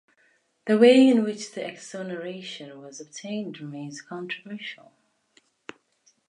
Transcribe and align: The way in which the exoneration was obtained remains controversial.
The 0.65 0.79
way 0.79 1.07
in 1.07 1.23
which 1.23 1.51
the 1.51 1.63
exoneration 1.63 2.81
was 2.81 2.99
obtained 2.99 3.59
remains 3.59 4.01
controversial. 4.01 4.93